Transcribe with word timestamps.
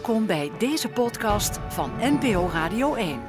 Welkom 0.00 0.26
bij 0.26 0.50
deze 0.58 0.88
podcast 0.88 1.58
van 1.68 1.90
NPO 2.00 2.48
Radio 2.52 2.94
1. 2.94 3.20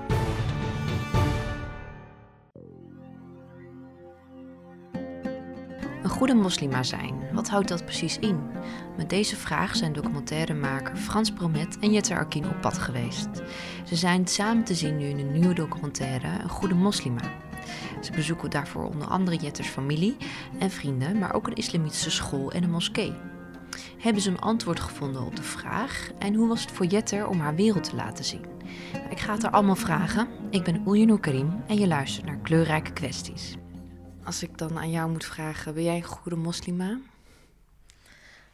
Een 6.04 6.10
goede 6.10 6.34
moslima 6.34 6.84
zijn, 6.84 7.34
wat 7.34 7.50
houdt 7.50 7.68
dat 7.68 7.86
precies 7.86 8.20
in? 8.20 8.40
Met 8.98 9.10
deze 9.10 9.36
vraag 9.36 9.76
zijn 9.76 9.94
documentairemaker 9.94 10.96
Frans 10.96 11.32
Bromet 11.32 11.80
en 11.80 11.92
Jette 11.92 12.16
Arkin 12.16 12.50
op 12.50 12.62
pad 12.62 12.78
geweest. 12.78 13.30
Ze 13.86 13.96
zijn 13.96 14.28
samen 14.28 14.64
te 14.64 14.76
zien 14.76 14.98
nu 14.98 15.06
in 15.06 15.20
een 15.20 15.32
nieuwe 15.32 15.54
documentaire 15.54 16.28
Een 16.42 16.50
goede 16.50 16.76
moslima. 16.76 17.24
Ze 18.02 18.12
bezoeken 18.12 18.50
daarvoor 18.50 18.84
onder 18.84 19.08
andere 19.08 19.38
Jetters 19.38 19.68
familie 19.68 20.18
en 20.60 20.72
vrienden, 20.72 21.18
maar 21.18 21.34
ook 21.34 21.48
een 21.48 21.56
islamitische 21.56 22.12
school 22.12 22.52
en 22.52 22.64
een 22.64 22.72
moskee. 22.72 23.14
Hebben 24.02 24.22
ze 24.22 24.30
een 24.30 24.40
antwoord 24.40 24.80
gevonden 24.80 25.26
op 25.26 25.36
de 25.36 25.44
vraag 25.44 26.10
en 26.20 26.34
hoe 26.34 26.48
was 26.48 26.62
het 26.62 26.72
voor 26.72 26.86
Jetter 26.86 27.28
om 27.28 27.40
haar 27.40 27.56
wereld 27.56 27.84
te 27.84 27.96
laten 27.96 28.26
zien? 28.26 28.46
Ik 29.10 29.20
ga 29.20 29.34
het 29.34 29.44
er 29.44 29.50
allemaal 29.50 29.76
vragen. 29.76 30.28
Ik 30.50 30.64
ben 30.64 30.84
Oejenur 30.86 31.20
Karim 31.20 31.64
en 31.68 31.78
je 31.78 31.88
luistert 31.88 32.26
naar 32.26 32.38
Kleurrijke 32.38 32.94
Kwesties. 32.94 33.56
Als 34.24 34.44
ik 34.44 34.58
dan 34.58 34.78
aan 34.78 34.92
jou 34.92 35.12
moet 35.12 35.26
vragen, 35.26 35.74
ben 35.74 35.84
jij 35.84 35.96
een 35.96 36.04
goede 36.04 36.36
moslima? 36.38 37.00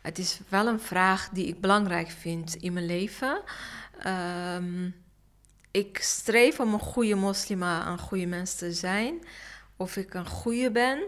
Het 0.01 0.17
is 0.17 0.39
wel 0.49 0.67
een 0.67 0.79
vraag 0.79 1.29
die 1.29 1.47
ik 1.47 1.61
belangrijk 1.61 2.09
vind 2.09 2.55
in 2.55 2.73
mijn 2.73 2.85
leven. 2.85 3.41
Ehm, 3.99 4.89
ik 5.71 5.97
streef 5.97 6.59
om 6.59 6.73
een 6.73 6.79
goede 6.79 7.15
moslima, 7.15 7.87
een 7.87 7.99
goede 7.99 8.25
mens 8.25 8.55
te 8.55 8.73
zijn. 8.73 9.23
Of 9.75 9.95
ik 9.97 10.13
een 10.13 10.27
goede 10.27 10.71
ben, 10.71 10.99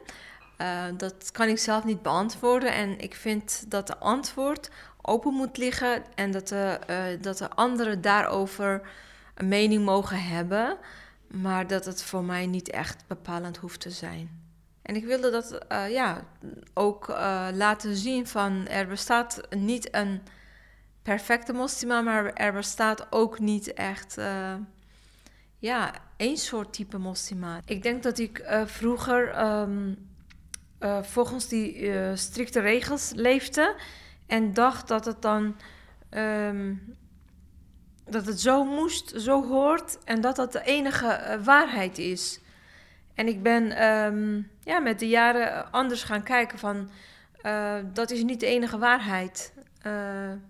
uh, 0.62 0.84
dat 0.98 1.32
kan 1.32 1.48
ik 1.48 1.58
zelf 1.58 1.84
niet 1.84 2.02
beantwoorden. 2.02 2.74
En 2.74 3.00
ik 3.00 3.16
vind 3.16 3.72
dat 3.72 3.88
de 3.88 3.98
antwoord 3.98 4.70
open 5.02 5.34
moet 5.34 5.58
liggen 5.58 6.04
en 6.16 6.32
dat 6.32 6.48
de, 6.48 6.80
uh, 6.90 7.22
dat 7.22 7.38
de 7.38 7.50
anderen 7.50 8.02
daarover 8.02 8.82
een 9.36 9.48
mening 9.48 9.86
mogen 9.86 10.24
hebben. 10.24 10.78
Maar 11.28 11.68
dat 11.68 11.86
het 11.86 12.04
voor 12.04 12.24
mij 12.24 12.46
niet 12.46 12.70
echt 12.70 13.04
bepalend 13.08 13.58
hoeft 13.58 13.80
te 13.80 13.90
zijn. 13.90 14.48
En 14.82 14.96
ik 14.96 15.06
wilde 15.06 15.32
dat 15.32 15.66
uh, 15.72 15.90
ja, 15.90 16.24
ook 16.74 17.08
laten 17.54 17.96
zien 17.96 18.28
van 18.28 18.68
er 18.68 18.88
bestaat 18.88 19.42
niet 19.50 19.96
een 19.96 20.22
perfecte 21.02 21.54
moslima, 21.54 22.02
maar 22.02 22.34
er 22.34 22.54
bestaat 22.54 23.08
ook 23.10 23.40
niet 23.40 23.74
echt 23.74 24.18
ja, 25.58 25.94
één 26.18 26.38
soort 26.38 26.74
type 26.74 26.98
moslima. 26.98 27.60
Ik 27.66 27.84
denk 27.84 28.04
dat 28.04 28.18
ik 28.18 28.64
vroeger 28.66 29.46
um, 29.46 30.09
uh, 30.80 31.04
volgens 31.04 31.48
die 31.48 31.80
uh, 31.80 32.12
strikte 32.14 32.60
regels 32.60 33.12
leefde 33.16 33.76
en 34.28 34.54
dacht 34.54 34.88
dat 34.88 35.06
het 35.06 35.22
dan 35.22 35.56
um, 36.12 36.98
dat 38.06 38.26
het 38.26 38.42
zo 38.42 38.64
moest, 38.64 39.22
zo 39.22 39.48
hoort 39.48 39.98
en 40.04 40.22
dat 40.22 40.36
dat 40.36 40.52
de 40.52 40.64
enige 40.64 41.06
uh, 41.06 41.46
waarheid 41.46 41.98
is. 41.98 42.40
En 43.14 43.28
ik 43.28 43.44
ben 43.44 43.86
um, 43.88 44.52
ja, 44.64 44.80
met 44.80 45.00
de 45.00 45.08
jaren 45.08 45.72
anders 45.72 46.04
gaan 46.04 46.24
kijken 46.24 46.60
van 46.60 46.90
dat 47.94 48.12
is 48.12 48.24
niet 48.24 48.40
de 48.40 48.46
enige 48.46 48.78
waarheid. 48.78 49.54
Uh, 49.88 49.94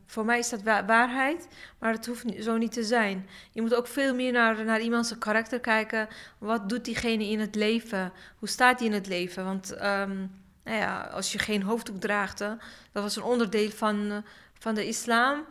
voor 0.05 0.25
mij 0.25 0.39
is 0.39 0.49
dat 0.49 0.61
wa 0.61 0.85
waarheid, 0.85 1.47
maar 1.79 1.91
het 1.91 2.05
hoeft 2.05 2.25
zo 2.39 2.57
niet 2.57 2.71
te 2.71 2.83
zijn. 2.83 3.27
Je 3.51 3.61
moet 3.61 3.75
ook 3.75 3.87
veel 3.87 4.15
meer 4.15 4.31
naar, 4.31 4.65
naar 4.65 4.81
iemands 4.81 5.17
karakter 5.17 5.59
kijken. 5.59 6.07
Wat 6.37 6.69
doet 6.69 6.85
diegene 6.85 7.23
in 7.23 7.39
het 7.39 7.55
leven? 7.55 8.11
Hoe 8.39 8.47
staat 8.47 8.79
hij 8.79 8.87
in 8.87 8.93
het 8.93 9.07
leven? 9.07 9.45
Want 9.45 9.71
um, 9.73 10.31
nou 10.63 10.77
ja, 10.77 11.09
als 11.13 11.31
je 11.31 11.39
geen 11.39 11.61
hoofddoek 11.61 11.99
draagt, 11.99 12.37
dat 12.37 13.03
was 13.03 13.15
een 13.15 13.23
onderdeel 13.23 13.69
van, 13.69 14.11
uh, 14.11 14.17
van 14.59 14.75
de 14.75 14.87
islam. 14.87 15.45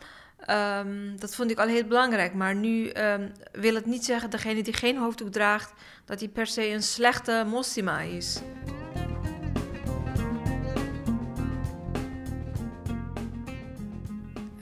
Um, 0.50 1.20
dat 1.20 1.34
vond 1.34 1.50
ik 1.50 1.58
al 1.58 1.66
heel 1.66 1.84
belangrijk. 1.84 2.34
Maar 2.34 2.54
nu 2.54 2.90
um, 2.92 3.32
wil 3.52 3.74
het 3.74 3.86
niet 3.86 4.04
zeggen, 4.04 4.30
degene 4.30 4.62
die 4.62 4.72
geen 4.72 4.96
hoofddoek 4.96 5.32
draagt, 5.32 5.72
dat 6.04 6.20
hij 6.20 6.28
per 6.28 6.46
se 6.46 6.68
een 6.68 6.82
slechte 6.82 7.44
moslima 7.46 8.00
is. 8.00 8.40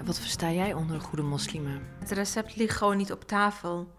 Wat 0.06 0.19
versta 0.19 0.50
jij 0.50 0.72
onder 0.72 0.94
een 0.94 1.03
goede 1.03 1.22
moslima? 1.22 1.78
Het 1.99 2.11
recept 2.11 2.56
ligt 2.56 2.77
gewoon 2.77 2.97
niet 2.97 3.12
op 3.12 3.25
tafel. 3.25 3.94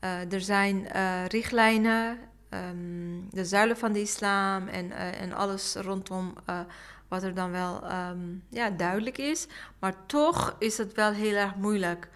Uh, 0.00 0.32
er 0.32 0.40
zijn 0.40 0.88
uh, 0.94 1.26
richtlijnen, 1.26 2.18
um, 2.50 3.28
de 3.30 3.44
zuilen 3.44 3.76
van 3.76 3.92
de 3.92 4.00
islam 4.00 4.68
en, 4.68 4.86
uh, 4.86 5.20
en 5.20 5.32
alles 5.32 5.74
rondom 5.74 6.34
wat 7.08 7.22
er 7.22 7.34
dan 7.34 7.50
wel 7.50 7.92
um, 7.92 8.44
ja, 8.48 8.70
duidelijk 8.70 9.18
is. 9.18 9.46
Maar 9.78 10.06
toch 10.06 10.56
is 10.58 10.78
het 10.78 10.94
wel 10.94 11.12
heel 11.12 11.34
erg 11.34 11.54
moeilijk. 11.54 12.08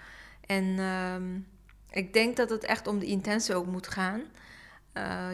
En 0.47 0.65
um, 0.79 1.47
ik 1.91 2.13
denk 2.13 2.37
dat 2.37 2.51
het 2.51 2.65
echt 2.65 2.87
om 2.87 2.99
de 2.99 3.07
intentie 3.07 3.55
ook 3.55 3.67
moet 3.67 3.89
gaan. 3.89 4.23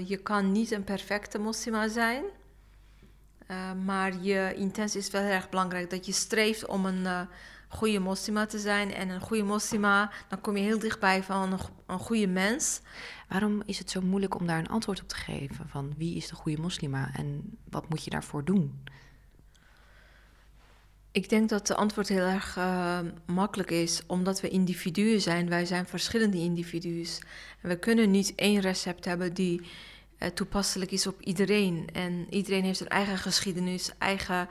je 0.06 0.16
kan 0.16 0.52
niet 0.52 0.70
een 0.70 0.84
perfecte 0.84 1.38
moslima 1.38 1.88
zijn. 1.88 2.24
maar 3.84 4.22
je 4.22 4.54
intentie 4.54 5.00
is 5.00 5.10
wel 5.10 5.22
heel 5.22 5.30
erg 5.30 5.48
belangrijk. 5.48 5.90
Dat 5.90 6.06
je 6.06 6.12
streeft 6.12 6.66
om 6.66 6.86
een 6.86 7.28
goede 7.70 7.98
moslima 7.98 8.46
te 8.46 8.58
zijn. 8.58 8.94
En 8.94 9.08
een 9.08 9.20
goede 9.20 9.42
moslima, 9.42 10.10
dan 10.28 10.40
kom 10.40 10.56
je 10.56 10.62
heel 10.62 10.78
dichtbij 10.78 11.22
van 11.22 11.52
een, 11.52 11.58
een 11.86 11.98
goede 11.98 12.26
mens. 12.26 12.80
Waarom 13.28 13.62
is 13.66 13.78
het 13.78 13.90
zo 13.90 14.00
moeilijk 14.00 14.34
om 14.34 14.46
daar 14.46 14.58
een 14.58 14.68
antwoord 14.68 15.02
op 15.02 15.08
te 15.08 15.14
geven? 15.14 15.68
Van 15.68 15.94
wie 15.96 16.16
is 16.16 16.28
de 16.28 16.34
goede 16.34 16.60
moslima 16.60 17.10
en 17.14 17.58
wat 17.70 17.88
moet 17.88 18.04
je 18.04 18.10
daarvoor 18.10 18.44
doen? 18.44 18.84
Ik 21.12 21.28
denk 21.28 21.48
dat 21.48 21.66
de 21.66 21.74
antwoord 21.74 22.08
heel 22.08 22.24
erg 22.24 22.56
uh, 22.56 22.98
makkelijk 23.26 23.70
is, 23.70 24.02
omdat 24.06 24.40
we 24.40 24.48
individuen 24.48 25.20
zijn. 25.20 25.48
Wij 25.48 25.64
zijn 25.64 25.86
verschillende 25.86 26.36
individuen. 26.36 27.06
En 27.60 27.68
we 27.68 27.78
kunnen 27.78 28.10
niet 28.10 28.34
één 28.34 28.60
recept 28.60 29.04
hebben 29.04 29.34
die 29.34 29.60
uh, 29.60 30.28
toepasselijk 30.28 30.90
is 30.90 31.06
op 31.06 31.20
iedereen. 31.22 31.88
En 31.92 32.26
iedereen 32.30 32.64
heeft 32.64 32.78
zijn 32.78 32.88
eigen 32.88 33.18
geschiedenis, 33.18 33.90
eigen 33.98 34.48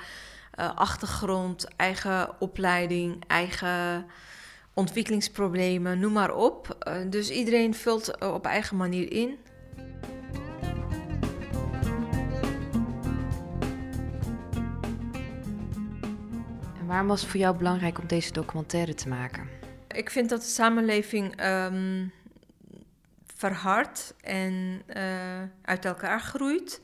uh, 0.60 0.76
achtergrond, 0.76 1.68
eigen 1.76 2.30
opleiding, 2.40 3.24
eigen 3.28 4.06
ontwikkelingsproblemen, 4.74 6.00
noem 6.00 6.14
maar 6.14 6.36
op. 6.36 6.78
Uh, 6.88 6.94
dus 7.10 7.30
iedereen 7.30 7.74
vult 7.74 8.20
op 8.22 8.46
eigen 8.46 8.78
manier 8.78 9.12
in. 9.12 9.38
En 16.80 16.86
waarom 16.86 17.08
was 17.08 17.22
het 17.22 17.30
voor 17.30 17.40
jou 17.40 17.58
belangrijk 17.58 18.00
om 18.00 18.08
deze 18.08 18.32
documentaire 18.32 18.94
te 18.94 19.08
maken? 19.08 19.50
Ik 19.88 20.10
vind 20.10 20.30
dat 20.30 20.42
de 20.42 20.48
samenleving 20.48 21.44
um, 21.46 22.12
verhardt 23.36 24.14
en 24.22 24.82
uit 25.62 25.86
elkaar 25.86 26.22
groeit. 26.22 26.82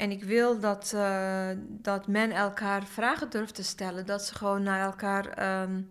En 0.00 0.10
ik 0.10 0.24
wil 0.24 0.60
dat, 0.60 0.92
uh, 0.94 1.48
dat 1.68 2.06
men 2.06 2.30
elkaar 2.30 2.86
vragen 2.86 3.30
durft 3.30 3.54
te 3.54 3.62
stellen. 3.62 4.06
Dat 4.06 4.24
ze 4.24 4.34
gewoon 4.34 4.62
naar 4.62 4.80
elkaar 4.80 5.60
um, 5.62 5.90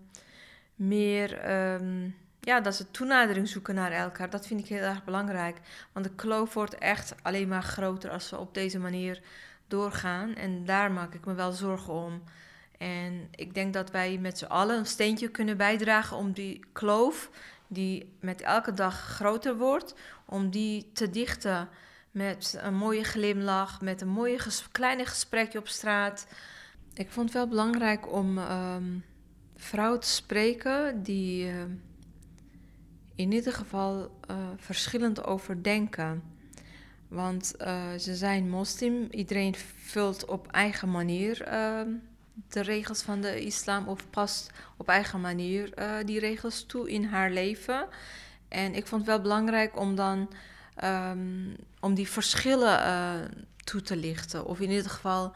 meer. 0.76 1.52
Um, 1.74 2.16
ja, 2.40 2.62
dat 2.62 2.76
ze 2.76 2.92
toenadering 2.92 3.48
zoeken 3.48 3.76
naar 3.76 3.92
elkaar. 3.92 4.30
Dat 4.30 4.48
vind 4.48 4.60
ik 4.60 4.66
heel 4.66 4.82
erg 4.82 5.04
belangrijk. 5.04 5.58
Want 5.92 6.06
de 6.06 6.16
kloof 6.16 6.54
wordt 6.54 6.78
echt 6.78 7.16
alleen 7.22 7.48
maar 7.48 7.64
groter 7.64 8.10
als 8.10 8.30
we 8.30 8.38
op 8.38 8.54
deze 8.54 8.80
manier 8.80 9.22
doorgaan. 9.68 10.36
En 10.36 10.66
daar 10.66 10.92
maak 10.92 11.14
ik 11.14 11.26
me 11.26 11.34
wel 11.34 11.52
zorgen 11.52 11.94
om. 11.94 12.24
En 12.78 13.28
ik 13.32 13.54
denk 13.54 13.74
dat 13.74 13.92
wij 13.92 14.18
met 14.18 14.38
z'n 14.38 14.46
allen 14.46 14.78
een 14.78 14.86
steentje 14.86 15.30
kunnen 15.30 15.58
bijdragen 15.58 16.18
om 16.18 16.32
die 16.32 16.66
kloof, 16.72 17.30
die 17.68 18.14
met 18.20 18.42
elke 18.42 18.74
dag 18.74 19.00
groter 19.00 19.58
wordt, 19.58 19.94
om 20.26 20.50
die 20.50 20.90
te 20.94 21.10
dichten 21.10 21.70
met 22.12 22.58
een 22.62 22.76
mooie 22.76 23.04
glimlach, 23.04 23.82
met 23.82 24.02
een 24.02 24.08
mooie 24.08 24.40
ges 24.40 24.68
kleine 24.72 25.06
gesprekje 25.06 25.60
op 25.60 25.68
straat. 25.68 26.28
Ik 26.94 27.10
vond 27.10 27.26
het 27.26 27.38
wel 27.38 27.48
belangrijk 27.48 28.14
om 28.14 28.38
um, 28.38 29.04
vrouwen 29.56 30.00
te 30.00 30.08
spreken 30.08 31.04
die 31.04 31.46
uh, 31.46 31.54
in 33.16 33.32
ieder 33.32 33.54
geval 33.54 34.00
uh, 34.32 34.38
verschillend 34.58 35.24
overdenken. 35.24 36.24
Want 37.08 37.54
uh, 37.62 37.94
ze 37.94 38.16
zijn 38.16 38.50
moslim, 38.50 39.08
iedereen 39.12 39.56
vult 39.78 40.26
op 40.26 40.52
eigen 40.52 40.92
manier 40.92 41.42
ehm, 41.42 41.90
de 42.50 42.62
regels 42.62 43.02
van 43.02 43.22
de 43.22 43.42
islam 43.42 43.88
of 43.88 44.10
past 44.10 44.52
op 44.78 44.88
eigen 44.88 45.22
manier 45.22 45.74
die 46.06 46.20
regels 46.20 46.64
toe 46.64 46.92
in 46.92 47.04
haar 47.04 47.32
leven. 47.32 47.88
En 48.48 48.76
ik 48.76 48.88
vond 48.88 49.02
het 49.02 49.10
wel 49.10 49.22
belangrijk 49.22 49.80
om 49.80 49.96
dan 49.96 50.30
um, 50.84 51.56
om 51.80 51.94
die 51.94 52.10
verschillen 52.10 52.80
uh, 52.80 53.28
toe 53.64 53.82
te 53.82 53.96
lichten. 53.96 54.46
Of 54.46 54.60
in 54.60 54.70
ieder 54.70 54.92
geval 54.92 55.34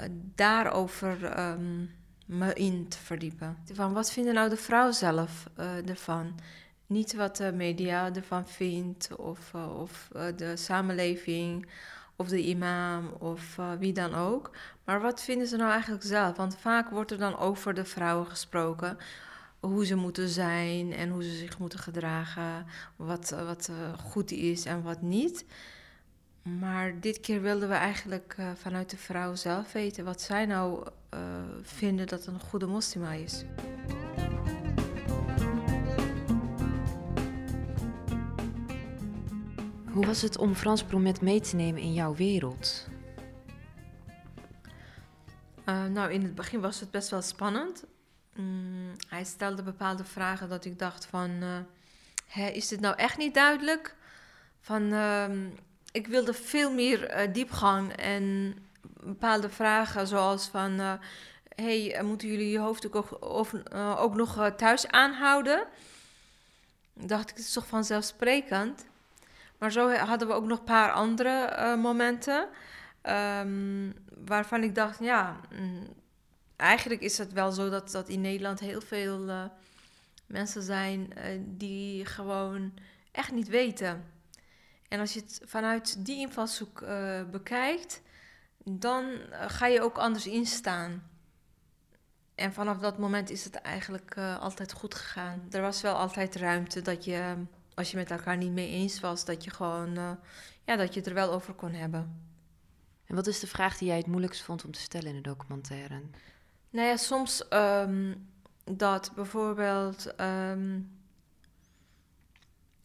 uh, 0.00 0.06
daarover 0.34 1.38
um, 1.38 1.90
me 2.26 2.52
in 2.52 2.88
te 2.88 2.98
verdiepen. 2.98 3.56
Van 3.72 3.92
wat 3.92 4.12
vinden 4.12 4.34
nou 4.34 4.48
de 4.48 4.56
vrouw 4.56 4.90
zelf 4.90 5.46
uh, 5.58 5.88
ervan? 5.88 6.38
Niet 6.86 7.14
wat 7.14 7.36
de 7.36 7.52
media 7.52 8.14
ervan 8.14 8.48
vindt, 8.48 9.16
of, 9.16 9.54
of 9.54 10.08
de 10.36 10.56
samenleving, 10.56 11.68
of 12.16 12.28
de 12.28 12.42
imam, 12.42 13.08
of 13.18 13.58
wie 13.78 13.92
dan 13.92 14.14
ook. 14.14 14.50
Maar 14.84 15.00
wat 15.00 15.22
vinden 15.22 15.46
ze 15.46 15.56
nou 15.56 15.70
eigenlijk 15.70 16.02
zelf? 16.02 16.36
Want 16.36 16.56
vaak 16.58 16.90
wordt 16.90 17.10
er 17.10 17.18
dan 17.18 17.38
over 17.38 17.74
de 17.74 17.84
vrouwen 17.84 18.26
gesproken. 18.26 18.98
Hoe 19.62 19.86
ze 19.86 19.94
moeten 19.94 20.28
zijn 20.28 20.92
en 20.92 21.10
hoe 21.10 21.22
ze 21.22 21.36
zich 21.36 21.58
moeten 21.58 21.78
gedragen, 21.78 22.66
wat, 22.96 23.30
wat 23.30 23.70
goed 23.98 24.30
is 24.30 24.64
en 24.64 24.82
wat 24.82 25.02
niet. 25.02 25.44
Maar 26.42 27.00
dit 27.00 27.20
keer 27.20 27.42
wilden 27.42 27.68
we 27.68 27.74
eigenlijk 27.74 28.36
vanuit 28.54 28.90
de 28.90 28.96
vrouw 28.96 29.34
zelf 29.34 29.72
weten 29.72 30.04
wat 30.04 30.20
zij 30.20 30.46
nou 30.46 30.86
vinden 31.62 32.06
dat 32.06 32.26
een 32.26 32.40
goede 32.40 32.66
moslima 32.66 33.12
is. 33.12 33.44
Hoe 39.92 40.06
was 40.06 40.22
het 40.22 40.38
om 40.38 40.54
Frans 40.54 40.84
Bromet 40.84 41.20
mee 41.20 41.40
te 41.40 41.56
nemen 41.56 41.82
in 41.82 41.92
jouw 41.92 42.14
wereld? 42.14 42.88
Uh, 45.66 45.84
nou, 45.84 46.12
in 46.12 46.22
het 46.22 46.34
begin 46.34 46.60
was 46.60 46.80
het 46.80 46.90
best 46.90 47.10
wel 47.10 47.22
spannend. 47.22 47.84
Mm, 48.34 48.92
hij 49.08 49.24
stelde 49.24 49.62
bepaalde 49.62 50.04
vragen 50.04 50.48
dat 50.48 50.64
ik 50.64 50.78
dacht 50.78 51.06
van... 51.06 51.30
Hè, 52.26 52.46
is 52.48 52.68
dit 52.68 52.80
nou 52.80 52.96
echt 52.96 53.16
niet 53.16 53.34
duidelijk? 53.34 53.94
Van, 54.60 54.82
uh, 54.82 55.24
ik 55.92 56.06
wilde 56.06 56.34
veel 56.34 56.72
meer 56.72 57.26
uh, 57.26 57.32
diepgang 57.32 57.92
en 57.92 58.56
bepaalde 59.00 59.48
vragen 59.48 60.06
zoals 60.06 60.48
van... 60.48 60.98
hey, 61.54 62.00
moeten 62.02 62.28
jullie 62.28 62.50
je 62.50 62.58
hoofddoek 62.58 62.94
ook, 62.94 63.24
of, 63.24 63.54
ook 63.96 64.14
nog 64.14 64.52
thuis 64.56 64.88
aanhouden? 64.88 65.66
Dacht 66.94 67.30
ik, 67.30 67.36
het 67.36 67.44
is 67.44 67.52
toch 67.52 67.66
vanzelfsprekend? 67.66 68.86
Maar 69.58 69.72
zo 69.72 69.92
hadden 69.92 70.28
we 70.28 70.34
ook 70.34 70.46
nog 70.46 70.58
een 70.58 70.64
paar 70.64 70.92
andere 70.92 71.76
momenten. 71.76 72.48
Um, 73.02 73.94
waarvan 74.24 74.62
ik 74.62 74.74
dacht, 74.74 74.98
ja, 74.98 75.40
mm, 75.50 75.88
eigenlijk 76.62 77.00
is 77.00 77.18
het 77.18 77.32
wel 77.32 77.52
zo 77.52 77.70
dat, 77.70 77.90
dat 77.90 78.08
in 78.08 78.20
Nederland 78.20 78.60
heel 78.60 78.80
veel 78.80 79.28
uh, 79.28 79.44
mensen 80.26 80.62
zijn 80.62 81.10
uh, 81.16 81.24
die 81.46 82.06
gewoon 82.06 82.74
echt 83.10 83.32
niet 83.32 83.48
weten. 83.48 84.04
En 84.88 85.00
als 85.00 85.12
je 85.12 85.20
het 85.20 85.40
vanuit 85.44 86.04
die 86.04 86.18
invalshoek 86.18 86.84
bekijkt, 87.30 88.02
dan 88.64 89.18
ga 89.30 89.66
je 89.66 89.82
ook 89.82 89.98
anders 89.98 90.26
instaan. 90.26 91.10
En 92.34 92.52
vanaf 92.52 92.78
dat 92.78 92.98
moment 92.98 93.30
is 93.30 93.44
het 93.44 93.54
eigenlijk 93.54 94.18
altijd 94.18 94.72
goed 94.72 94.94
gegaan. 94.94 95.46
Er 95.50 95.60
was 95.60 95.82
wel 95.82 95.94
altijd 95.94 96.36
ruimte 96.36 96.82
dat 96.82 97.04
je 97.04 97.34
als 97.74 97.90
je 97.90 97.96
met 97.96 98.10
elkaar 98.10 98.36
niet 98.36 98.52
mee 98.52 98.68
eens 98.68 99.00
was, 99.00 99.24
dat 99.24 99.44
je 99.44 99.50
gewoon 99.50 100.18
ja, 100.64 100.76
dat 100.76 100.94
je 100.94 101.00
het 101.00 101.08
er 101.08 101.14
wel 101.14 101.32
over 101.32 101.54
kon 101.54 101.72
hebben. 101.72 102.30
En 103.06 103.14
wat 103.14 103.26
is 103.26 103.40
de 103.40 103.46
vraag 103.46 103.78
die 103.78 103.88
jij 103.88 103.96
het 103.96 104.06
moeilijkst 104.06 104.42
vond 104.42 104.64
om 104.64 104.70
te 104.70 104.80
stellen 104.80 105.08
in 105.08 105.14
de 105.14 105.20
documentaire? 105.20 106.02
Nou 106.72 106.86
ja, 106.86 106.96
soms 106.96 107.44
um, 107.50 108.28
dat 108.64 109.12
bijvoorbeeld 109.14 110.14
um, 110.20 110.90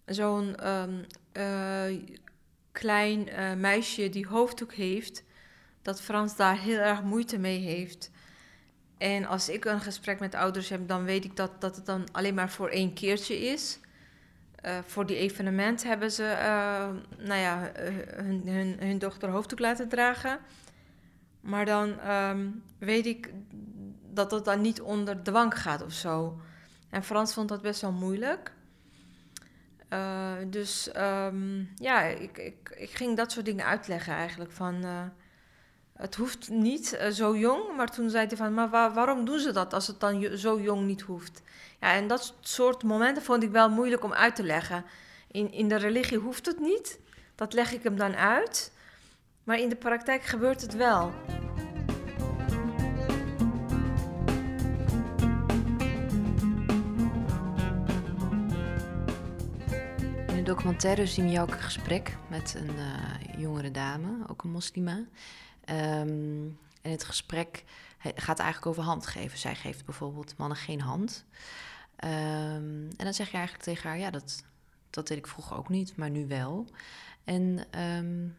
zo'n 0.06 0.68
um, 0.70 1.06
uh, 1.34 2.02
klein 2.72 3.28
uh, 3.28 3.54
meisje 3.54 4.10
die 4.10 4.28
hoofddoek 4.28 4.74
heeft, 4.74 5.24
dat 5.82 6.02
Frans 6.02 6.36
daar 6.36 6.60
heel 6.60 6.80
erg 6.80 7.04
moeite 7.04 7.38
mee 7.38 7.60
heeft. 7.60 8.12
En 8.98 9.26
als 9.26 9.50
ik 9.50 9.66
een 9.66 9.82
gesprek 9.82 10.20
met 10.20 10.36
ouders 10.36 10.70
heb, 10.70 10.88
dan 10.88 11.04
weet 11.04 11.26
ik 11.26 11.36
dat, 11.36 11.62
dat 11.62 11.76
het 11.76 11.86
dan 11.86 12.08
alleen 12.12 12.34
maar 12.34 12.50
voor 12.50 12.70
één 12.70 12.94
keertje 12.94 13.40
is. 13.40 13.80
Uh, 14.66 14.78
voor 14.86 15.06
die 15.06 15.18
evenement 15.18 15.84
hebben 15.84 16.12
ze 16.12 16.36
nou 17.18 17.40
ja, 17.40 17.72
hun, 18.16 18.48
hun, 18.48 18.76
hun, 18.80 19.00
dochter 19.00 19.30
hoofddoek 19.30 19.60
laten 19.60 19.90
dragen. 19.90 20.40
Maar 21.42 21.66
dan 21.66 21.96
weet 22.80 23.06
ik 23.06 23.30
dat 24.18 24.30
dat 24.30 24.46
dan 24.46 24.62
niet 24.62 24.82
onder 24.82 25.24
dwang 25.24 25.62
gaat 25.62 25.84
of 25.84 25.92
zo. 25.92 26.40
En 26.90 27.04
Frans 27.04 27.34
vond 27.34 27.50
dat 27.50 27.62
best 27.62 27.82
wel 27.82 27.92
moeilijk. 27.92 28.52
dus 30.48 30.90
um, 30.98 31.70
ja, 31.76 32.02
ik, 32.02 32.38
ik, 32.38 32.76
ik 32.78 32.90
ging 32.90 33.18
dat 33.18 33.32
soort 33.32 33.46
dingen 33.46 33.66
uitleggen 33.66 34.14
eigenlijk. 34.14 34.52
Van, 34.52 34.86
het 35.94 36.16
hoeft 36.16 36.50
niet 36.50 37.00
zo 37.12 37.38
jong, 37.38 37.76
maar 37.76 37.92
toen 37.92 38.10
zei 38.10 38.28
hij 38.28 38.38
van... 38.38 38.54
maar 38.54 38.70
waar, 38.70 38.94
waarom 38.94 39.26
doen 39.26 39.40
ze 39.40 39.52
dat 39.52 39.74
als 39.74 39.88
het 39.88 40.00
dan 40.00 40.38
zo 40.38 40.62
jong 40.62 40.86
niet 40.86 41.02
hoeft? 41.02 41.42
Ja, 41.80 41.94
en 41.94 42.08
dat 42.08 42.34
soort 42.42 42.84
momenten 42.84 43.24
vond 43.24 43.44
ik 43.44 43.52
wel 43.52 43.70
moeilijk 43.70 44.04
om 44.04 44.14
uit 44.14 44.36
te 44.36 44.44
leggen. 44.44 44.86
In, 45.32 45.52
in 45.52 45.68
de 45.68 45.76
religie 45.76 46.18
hoeft 46.18 46.46
het 46.46 46.60
niet, 46.60 47.00
dat 47.36 47.54
leg 47.54 47.74
ik 47.74 47.84
hem 47.84 47.98
dan 47.98 48.16
uit. 48.16 48.72
Maar 49.44 49.60
in 49.60 49.70
de 49.70 49.76
praktijk 49.76 50.24
gebeurt 50.24 50.62
het 50.62 50.76
wel. 50.76 51.14
Documentaire 60.48 61.06
zien 61.06 61.30
we 61.30 61.42
ook 61.42 61.52
een 61.52 61.60
gesprek 61.60 62.18
met 62.30 62.56
een 62.58 62.76
uh, 62.76 63.40
jongere 63.42 63.72
dame, 63.72 64.28
ook 64.28 64.44
een 64.44 64.50
moslima. 64.50 64.96
Um, 64.96 66.60
en 66.82 66.92
het 66.92 67.04
gesprek 67.04 67.64
gaat 68.16 68.40
eigenlijk 68.40 68.66
over 68.66 68.84
handgeven. 68.84 69.38
Zij 69.38 69.56
geeft 69.56 69.86
bijvoorbeeld 69.86 70.38
mannen 70.38 70.58
geen 70.58 70.82
hand. 70.82 71.26
Um, 72.04 72.10
en 72.98 73.04
dan 73.04 73.14
zeg 73.14 73.30
je 73.32 73.38
eigenlijk 73.38 73.66
tegen 73.66 73.90
haar, 73.90 73.98
ja, 74.00 74.10
dat, 74.10 74.44
dat 74.90 75.08
deed 75.08 75.18
ik 75.18 75.28
vroeger 75.28 75.58
ook 75.58 75.70
niet, 75.70 75.96
maar 75.96 76.10
nu 76.10 76.28
wel. 76.28 76.68
En 77.24 77.66
um, 77.82 78.38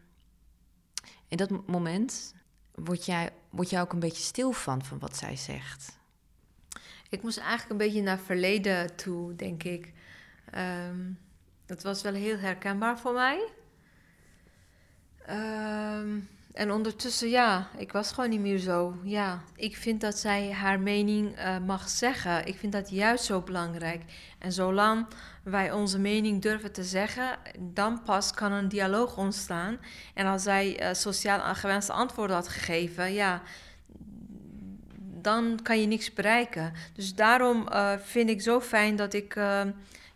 in 1.27 1.37
dat 1.37 1.67
moment 1.67 2.33
word 2.75 3.05
jij, 3.05 3.31
word 3.49 3.69
jij 3.69 3.81
ook 3.81 3.93
een 3.93 3.99
beetje 3.99 4.23
stil 4.23 4.51
van, 4.51 4.83
van 4.83 4.99
wat 4.99 5.17
zij 5.17 5.35
zegt. 5.35 5.97
Ik 7.09 7.23
moest 7.23 7.37
eigenlijk 7.37 7.69
een 7.69 7.87
beetje 7.87 8.01
naar 8.01 8.19
verleden 8.19 8.95
toe, 8.95 9.35
denk 9.35 9.63
ik. 9.63 9.93
Dat 11.69 11.83
was 11.83 12.01
wel 12.01 12.13
heel 12.13 12.37
herkenbaar 12.37 12.99
voor 12.99 13.13
mij. 13.13 13.47
Um, 15.29 16.29
en 16.53 16.71
ondertussen, 16.71 17.29
ja, 17.29 17.67
ik 17.77 17.91
was 17.91 18.11
gewoon 18.11 18.29
niet 18.29 18.39
meer 18.39 18.57
zo. 18.57 18.95
Ja, 19.03 19.41
ik 19.55 19.77
vind 19.77 20.01
dat 20.01 20.17
zij 20.17 20.51
haar 20.51 20.79
mening 20.79 21.39
uh, 21.39 21.57
mag 21.65 21.89
zeggen. 21.89 22.45
Ik 22.45 22.55
vind 22.55 22.71
dat 22.71 22.89
juist 22.89 23.23
zo 23.23 23.41
belangrijk. 23.41 24.03
En 24.39 24.51
zolang 24.51 25.05
wij 25.43 25.71
onze 25.71 25.99
mening 25.99 26.41
durven 26.41 26.71
te 26.71 26.83
zeggen, 26.83 27.37
dan 27.59 28.03
pas 28.03 28.31
kan 28.31 28.51
een 28.51 28.69
dialoog 28.69 29.17
ontstaan. 29.17 29.77
En 30.13 30.25
als 30.25 30.43
zij 30.43 30.81
uh, 30.81 30.93
sociaal 30.93 31.55
gewenste 31.55 31.93
antwoorden 31.93 32.35
had 32.35 32.47
gegeven, 32.47 33.13
ja, 33.13 33.41
dan 35.21 35.59
kan 35.63 35.81
je 35.81 35.87
niks 35.87 36.13
bereiken. 36.13 36.73
Dus 36.93 37.15
daarom 37.15 37.67
uh, 37.71 37.93
vind 37.97 38.29
ik 38.29 38.41
zo 38.41 38.61
fijn 38.61 38.95
dat 38.95 39.13
ik, 39.13 39.35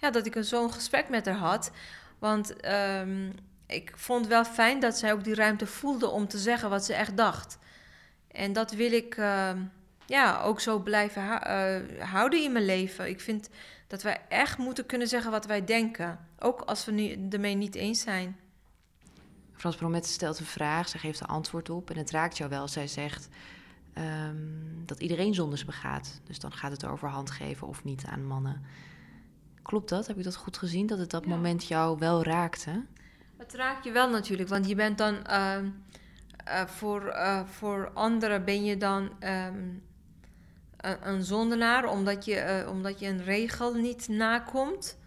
ja, 0.03 0.11
dat 0.11 0.25
ik 0.25 0.37
zo'n 0.39 0.73
gesprek 0.73 1.09
met 1.09 1.25
haar 1.25 1.35
had. 1.35 1.71
Want. 2.19 2.65
Um, 2.67 3.33
ik 3.67 3.91
vond 3.95 4.27
wel 4.27 4.45
fijn 4.45 4.79
dat 4.79 4.97
zij 4.97 5.13
ook 5.13 5.23
die 5.23 5.35
ruimte 5.35 5.65
voelde 5.67 6.07
om 6.07 6.27
te 6.27 6.37
zeggen 6.37 6.69
wat 6.69 6.85
ze 6.85 6.93
echt 6.93 7.17
dacht. 7.17 7.57
En 8.27 8.53
dat 8.53 8.71
wil 8.71 8.91
ik 8.91 9.17
uh, 9.17 9.51
ja, 10.05 10.41
ook 10.41 10.59
zo 10.59 10.79
blijven 10.79 11.21
uh, 11.23 12.03
houden 12.03 12.43
in 12.43 12.51
mijn 12.51 12.65
leven. 12.65 13.09
Ik 13.09 13.21
vind 13.21 13.49
dat 13.87 14.01
wij 14.01 14.21
echt 14.29 14.57
moeten 14.57 14.85
kunnen 14.85 15.07
zeggen 15.07 15.31
wat 15.31 15.45
wij 15.45 15.65
denken. 15.65 16.19
Ook 16.39 16.61
als 16.61 16.85
we 16.85 16.91
nu 16.91 17.27
ermee 17.29 17.55
niet 17.55 17.75
eens 17.75 18.01
zijn. 18.01 18.39
Frans 19.55 19.75
Bromet 19.75 20.05
stelt 20.05 20.39
een 20.39 20.45
vraag, 20.45 20.89
zij 20.89 20.99
geeft 20.99 21.19
een 21.19 21.27
antwoord 21.27 21.69
op. 21.69 21.89
En 21.89 21.97
het 21.97 22.11
raakt 22.11 22.37
jou 22.37 22.49
wel. 22.49 22.67
Zij 22.67 22.87
zegt 22.87 23.29
um, 23.97 24.83
dat 24.85 24.99
iedereen 24.99 25.33
zondes 25.33 25.65
begaat. 25.65 26.21
Dus 26.23 26.39
dan 26.39 26.51
gaat 26.51 26.71
het 26.71 26.85
over 26.85 27.09
handgeven 27.09 27.67
of 27.67 27.83
niet 27.83 28.05
aan 28.05 28.25
mannen. 28.25 28.65
Klopt 29.63 29.89
dat? 29.89 30.07
Heb 30.07 30.17
ik 30.17 30.23
dat 30.23 30.35
goed 30.35 30.57
gezien? 30.57 30.87
Dat 30.87 30.97
het 30.97 31.09
dat 31.09 31.23
ja. 31.23 31.29
moment 31.29 31.67
jou 31.67 31.97
wel 31.99 32.23
raakte? 32.23 32.85
Het 33.37 33.53
raakt 33.53 33.83
je 33.83 33.91
wel 33.91 34.09
natuurlijk, 34.09 34.49
want 34.49 34.67
je 34.67 34.75
bent 34.75 34.97
dan 34.97 35.17
uh, 35.29 35.57
uh, 36.47 36.65
voor, 36.65 37.05
uh, 37.05 37.45
voor 37.45 37.91
anderen 37.93 38.45
ben 38.45 38.63
je 38.63 38.77
dan 38.77 39.09
um, 39.19 39.83
een, 40.83 41.07
een 41.07 41.23
zondenaar 41.23 41.85
omdat 41.85 42.25
je, 42.25 42.35
eh, 42.35 42.69
omdat 42.69 42.99
je 42.99 43.07
een 43.07 43.23
regel 43.23 43.73
niet 43.73 44.07
nakomt. 44.07 44.97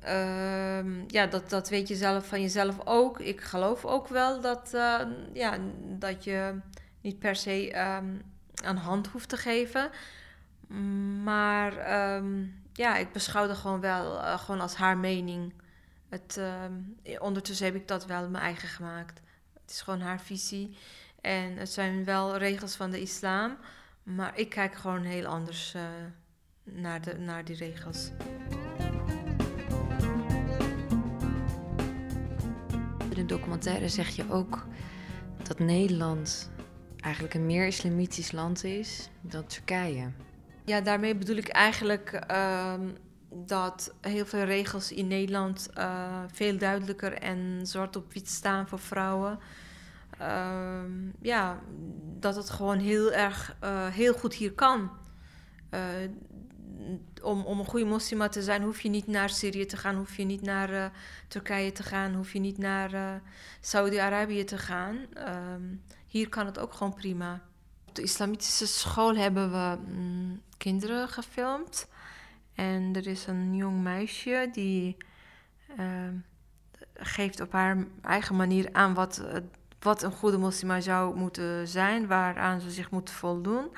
Ehm, 0.00 1.02
ja, 1.06 1.26
dat, 1.26 1.50
dat 1.50 1.68
weet 1.68 1.88
je 1.88 1.94
zelf 1.94 2.26
van 2.26 2.40
jezelf 2.40 2.76
ook. 2.84 3.20
Ik 3.20 3.40
geloof 3.40 3.84
ook 3.84 4.08
wel 4.08 4.40
dat, 4.40 4.74
eh, 4.74 5.00
ja, 5.32 5.58
dat 5.98 6.24
je 6.24 6.60
niet 7.00 7.18
per 7.18 7.36
se 7.36 7.78
um, 7.98 8.22
een 8.64 8.76
hand 8.76 9.06
hoeft 9.06 9.28
te 9.28 9.36
geven. 9.36 9.90
Maar 11.22 11.72
ja, 12.78 12.96
ik 12.96 13.12
beschouw 13.12 13.46
dat 13.46 13.56
gewoon 13.56 13.80
wel 13.80 14.20
eh, 14.20 14.38
gewoon 14.38 14.60
als 14.60 14.74
haar 14.74 14.98
mening. 14.98 15.52
Het, 16.08 16.36
uh, 16.38 17.22
ondertussen 17.22 17.66
heb 17.66 17.74
ik 17.74 17.88
dat 17.88 18.06
wel 18.06 18.28
mijn 18.28 18.44
eigen 18.44 18.68
gemaakt. 18.68 19.20
Het 19.60 19.70
is 19.70 19.80
gewoon 19.80 20.00
haar 20.00 20.20
visie. 20.20 20.76
En 21.20 21.56
het 21.56 21.70
zijn 21.70 22.04
wel 22.04 22.36
regels 22.36 22.76
van 22.76 22.90
de 22.90 23.00
islam. 23.00 23.56
Maar 24.02 24.38
ik 24.38 24.48
kijk 24.48 24.74
gewoon 24.74 25.02
heel 25.02 25.26
anders 25.26 25.74
uh, 25.74 25.82
naar, 26.62 27.00
de, 27.00 27.18
naar 27.18 27.44
die 27.44 27.56
regels. 27.56 28.10
In 32.98 33.14
de 33.14 33.26
documentaire 33.26 33.88
zeg 33.88 34.08
je 34.08 34.30
ook 34.30 34.66
dat 35.42 35.58
Nederland 35.58 36.50
eigenlijk 37.00 37.34
een 37.34 37.46
meer 37.46 37.66
islamitisch 37.66 38.32
land 38.32 38.64
is 38.64 39.08
dan 39.20 39.46
Turkije. 39.46 40.10
Ja, 40.68 40.80
daarmee 40.80 41.14
bedoel 41.14 41.36
ik 41.36 41.48
eigenlijk 41.48 42.12
ehm, 42.12 42.88
dat 43.28 43.94
heel 44.00 44.26
veel 44.26 44.44
regels 44.44 44.92
in 44.92 45.06
Nederland 45.06 45.70
uh, 45.78 46.22
veel 46.32 46.58
duidelijker 46.58 47.12
en 47.12 47.60
zwart 47.62 47.96
op 47.96 48.12
wit 48.12 48.28
staan 48.28 48.68
voor 48.68 48.78
vrouwen. 48.78 49.38
Ehm, 50.18 50.90
ja, 51.20 51.58
dat 52.18 52.36
het 52.36 52.50
gewoon 52.50 52.78
heel 52.78 53.12
erg 53.12 53.56
uh, 53.64 53.86
heel 53.86 54.12
goed 54.12 54.34
hier 54.34 54.52
kan. 54.52 54.90
Uh, 55.74 55.80
om, 57.22 57.44
om 57.44 57.58
een 57.58 57.66
goede 57.66 57.86
moslima 57.86 58.28
te 58.28 58.42
zijn, 58.42 58.62
hoef 58.62 58.80
je 58.80 58.88
niet 58.88 59.06
naar 59.06 59.30
Syrië 59.30 59.66
te 59.66 59.76
gaan, 59.76 59.96
hoef 59.96 60.16
je 60.16 60.24
niet 60.24 60.42
naar 60.42 60.92
Turkije 61.28 61.72
te 61.72 61.82
gaan, 61.82 62.14
hoef 62.14 62.32
je 62.32 62.38
niet 62.38 62.58
naar 62.58 63.22
Saudi-Arabië 63.60 64.44
te 64.44 64.58
gaan. 64.58 64.96
Um, 65.54 65.82
hier 66.06 66.28
kan 66.28 66.46
het 66.46 66.58
ook 66.58 66.72
gewoon 66.72 66.94
prima. 66.94 67.47
De 67.98 68.04
islamitische 68.04 68.66
school 68.66 69.16
hebben 69.16 69.50
we 69.50 69.78
mm, 69.90 70.42
kinderen 70.56 71.08
gefilmd. 71.08 71.88
En 72.54 72.90
er 72.94 73.06
is 73.06 73.26
een 73.26 73.54
jong 73.54 73.82
meisje 73.82 74.48
die 74.52 74.96
uh, 75.78 75.86
geeft 76.94 77.40
op 77.40 77.52
haar 77.52 77.76
eigen 78.02 78.36
manier 78.36 78.68
aan 78.72 78.94
wat, 78.94 79.22
wat 79.80 80.02
een 80.02 80.12
goede 80.12 80.38
moslima 80.38 80.80
zou 80.80 81.16
moeten 81.16 81.68
zijn, 81.68 82.06
waaraan 82.06 82.60
ze 82.60 82.70
zich 82.70 82.90
moet 82.90 83.10
voldoen. 83.10 83.76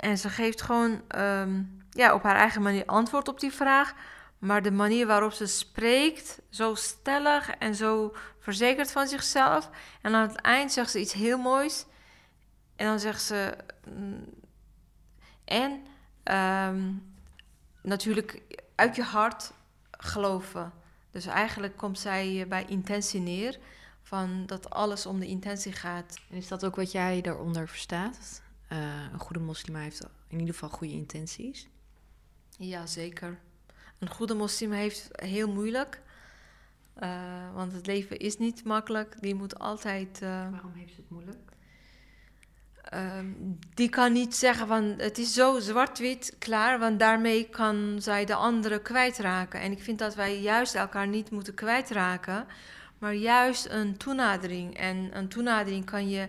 En 0.00 0.18
ze 0.18 0.28
geeft 0.28 0.62
gewoon 0.62 1.00
um, 1.16 1.82
ja, 1.90 2.14
op 2.14 2.22
haar 2.22 2.36
eigen 2.36 2.62
manier 2.62 2.86
antwoord 2.86 3.28
op 3.28 3.40
die 3.40 3.52
vraag. 3.52 3.94
Maar 4.38 4.62
de 4.62 4.72
manier 4.72 5.06
waarop 5.06 5.32
ze 5.32 5.46
spreekt, 5.46 6.40
zo 6.48 6.74
stellig 6.74 7.50
en 7.50 7.74
zo 7.74 8.14
verzekerd 8.38 8.92
van 8.92 9.06
zichzelf. 9.06 9.70
En 10.02 10.14
aan 10.14 10.28
het 10.28 10.40
eind 10.40 10.72
zegt 10.72 10.90
ze 10.90 11.00
iets 11.00 11.12
heel 11.12 11.38
moois. 11.38 11.84
En 12.80 12.86
dan 12.86 13.00
zegt 13.00 13.22
ze. 13.22 13.56
Mm, 13.94 14.24
en 15.44 15.70
um, 16.36 17.12
natuurlijk 17.82 18.42
uit 18.74 18.96
je 18.96 19.02
hart 19.02 19.52
geloven. 19.90 20.72
Dus 21.10 21.26
eigenlijk 21.26 21.76
komt 21.76 21.98
zij 21.98 22.46
bij 22.48 22.64
intentie 22.64 23.20
neer. 23.20 23.58
Van 24.02 24.46
dat 24.46 24.70
alles 24.70 25.06
om 25.06 25.20
de 25.20 25.26
intentie 25.26 25.72
gaat. 25.72 26.18
En 26.30 26.36
is 26.36 26.48
dat 26.48 26.64
ook 26.64 26.76
wat 26.76 26.92
jij 26.92 27.20
daaronder 27.20 27.68
verstaat? 27.68 28.42
Uh, 28.72 28.78
een 29.12 29.18
goede 29.18 29.40
moslima 29.40 29.78
heeft 29.78 30.06
in 30.28 30.38
ieder 30.38 30.54
geval 30.54 30.68
goede 30.68 30.92
intenties. 30.92 31.68
Ja, 32.56 32.86
zeker. 32.86 33.38
Een 33.98 34.10
goede 34.10 34.34
moslim 34.34 34.72
heeft 34.72 35.08
heel 35.12 35.52
moeilijk. 35.52 36.02
Uh, 37.02 37.54
want 37.54 37.72
het 37.72 37.86
leven 37.86 38.18
is 38.18 38.38
niet 38.38 38.64
makkelijk. 38.64 39.16
Die 39.20 39.34
moet 39.34 39.58
altijd. 39.58 40.22
Uh, 40.22 40.50
Waarom 40.50 40.72
heeft 40.72 40.94
ze 40.94 41.00
het 41.00 41.10
moeilijk? 41.10 41.58
Uh, 42.94 43.00
die 43.74 43.88
kan 43.88 44.12
niet 44.12 44.36
zeggen 44.36 44.66
van 44.66 44.94
het 44.96 45.18
is 45.18 45.34
zo 45.34 45.58
zwart-wit 45.58 46.34
klaar, 46.38 46.78
want 46.78 46.98
daarmee 46.98 47.44
kan 47.44 47.96
zij 47.98 48.24
de 48.24 48.34
andere 48.34 48.82
kwijtraken. 48.82 49.60
En 49.60 49.72
ik 49.72 49.82
vind 49.82 49.98
dat 49.98 50.14
wij 50.14 50.40
juist 50.40 50.74
elkaar 50.74 51.06
niet 51.06 51.30
moeten 51.30 51.54
kwijtraken, 51.54 52.46
maar 52.98 53.14
juist 53.14 53.66
een 53.68 53.96
toenadering. 53.96 54.76
En 54.76 55.10
een 55.12 55.28
toenadering 55.28 55.84
kan 55.84 56.08
je 56.08 56.28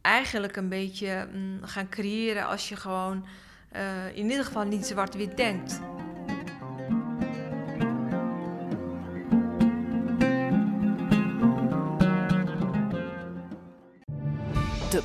eigenlijk 0.00 0.56
een 0.56 0.68
beetje 0.68 1.28
mm, 1.32 1.58
gaan 1.62 1.88
creëren 1.88 2.46
als 2.46 2.68
je 2.68 2.76
gewoon 2.76 3.26
uh, 3.76 4.16
in 4.16 4.30
ieder 4.30 4.44
geval 4.44 4.64
niet 4.64 4.86
zwart-wit 4.86 5.36
denkt. 5.36 5.80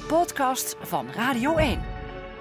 Podcast 0.05 0.75
van 0.81 1.07
Radio 1.15 1.55
1. 1.55 1.81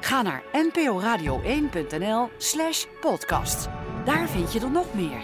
Ga 0.00 0.22
naar 0.22 0.42
nporadio1.nl 0.52 2.28
slash 2.36 2.84
podcast. 3.00 3.68
Daar 4.04 4.28
vind 4.28 4.52
je 4.52 4.60
er 4.60 4.70
nog 4.70 4.94
meer. 4.94 5.20